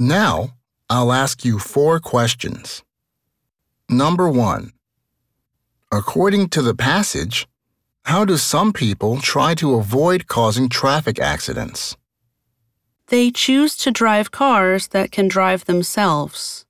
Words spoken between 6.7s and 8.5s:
passage, how do